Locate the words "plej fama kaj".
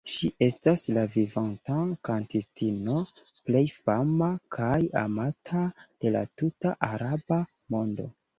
3.49-4.79